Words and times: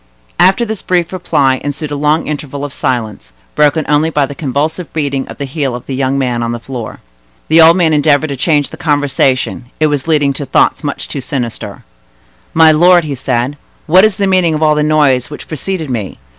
After 0.39 0.65
this 0.65 0.81
brief 0.81 1.13
reply 1.13 1.61
ensued 1.63 1.91
a 1.91 1.95
long 1.95 2.25
interval 2.25 2.65
of 2.65 2.73
silence, 2.73 3.33
broken 3.53 3.85
only 3.87 4.09
by 4.09 4.25
the 4.25 4.33
convulsive 4.33 4.91
beating 4.93 5.27
of 5.27 5.37
the 5.37 5.45
heel 5.45 5.75
of 5.75 5.85
the 5.85 5.93
young 5.93 6.17
man 6.17 6.41
on 6.41 6.53
the 6.53 6.59
floor. 6.59 7.01
The 7.49 7.61
old 7.61 7.77
man 7.77 7.93
endeavored 7.93 8.29
to 8.29 8.35
change 8.35 8.71
the 8.71 8.77
conversation; 8.77 9.65
it 9.79 9.85
was 9.93 10.07
leading 10.07 10.33
to 10.33 10.45
thoughts 10.47 10.83
much 10.83 11.07
too 11.07 11.21
sinister. 11.21 11.83
"My 12.55 12.71
lord," 12.71 13.05
said 13.15 13.51
he, 13.53 13.57
"what 13.85 14.03
is 14.03 14.15
the 14.15 14.25
meaning 14.25 14.55
of 14.55 14.63
all 14.63 14.73
the 14.73 14.81
noise 14.81 15.29
which 15.29 15.47
preceded 15.47 15.91
me? 15.91 16.17